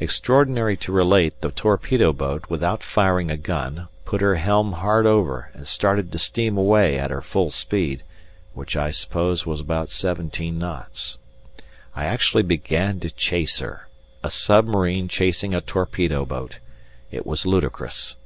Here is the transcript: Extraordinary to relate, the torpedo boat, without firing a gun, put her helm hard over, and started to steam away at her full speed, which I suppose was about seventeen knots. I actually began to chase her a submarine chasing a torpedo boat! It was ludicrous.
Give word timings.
Extraordinary 0.00 0.74
to 0.78 0.90
relate, 0.90 1.38
the 1.42 1.50
torpedo 1.50 2.10
boat, 2.10 2.46
without 2.48 2.82
firing 2.82 3.30
a 3.30 3.36
gun, 3.36 3.88
put 4.06 4.22
her 4.22 4.36
helm 4.36 4.72
hard 4.72 5.04
over, 5.04 5.50
and 5.52 5.66
started 5.68 6.10
to 6.10 6.18
steam 6.18 6.56
away 6.56 6.98
at 6.98 7.10
her 7.10 7.20
full 7.20 7.50
speed, 7.50 8.02
which 8.54 8.74
I 8.74 8.90
suppose 8.90 9.44
was 9.44 9.60
about 9.60 9.90
seventeen 9.90 10.58
knots. 10.58 11.18
I 11.94 12.06
actually 12.06 12.42
began 12.44 13.00
to 13.00 13.10
chase 13.10 13.58
her 13.58 13.86
a 14.24 14.30
submarine 14.30 15.08
chasing 15.08 15.54
a 15.54 15.60
torpedo 15.60 16.24
boat! 16.24 16.58
It 17.10 17.26
was 17.26 17.44
ludicrous. 17.44 18.16